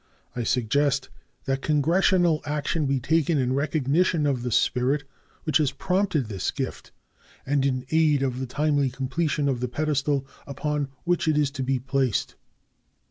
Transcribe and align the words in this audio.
I 0.35 0.41
suggest 0.41 1.09
that 1.45 1.61
Congressional 1.61 2.41
action 2.43 2.87
be 2.87 2.99
taken 2.99 3.37
in 3.37 3.53
recognition 3.53 4.25
of 4.25 4.41
the 4.41 4.49
spirit 4.51 5.03
which 5.43 5.57
has 5.57 5.71
prompted 5.71 6.25
this 6.25 6.49
gift 6.49 6.91
and 7.45 7.63
in 7.67 7.85
aid 7.91 8.23
of 8.23 8.39
the 8.39 8.47
timely 8.47 8.89
completion 8.89 9.47
of 9.47 9.59
the 9.59 9.67
pedestal 9.67 10.25
upon 10.47 10.87
which 11.03 11.27
it 11.27 11.37
is 11.37 11.51
to 11.51 11.61
be 11.61 11.77
placed. 11.77 12.33